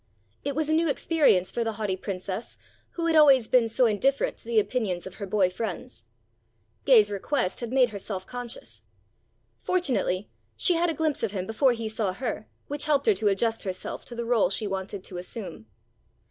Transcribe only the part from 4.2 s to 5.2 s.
to the opinions of